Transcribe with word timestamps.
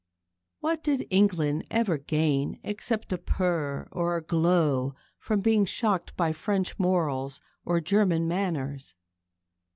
What 0.61 0.81
did 0.81 1.05
England 1.11 1.67
ever 1.69 1.99
gain 1.99 2.59
except 2.63 3.13
a 3.13 3.19
purr 3.19 3.87
or 3.91 4.17
a 4.17 4.23
glow 4.23 4.95
from 5.19 5.41
being 5.41 5.63
shocked 5.63 6.17
by 6.17 6.33
French 6.33 6.79
morals 6.79 7.39
or 7.65 7.79
German 7.81 8.27
manners? 8.27 8.95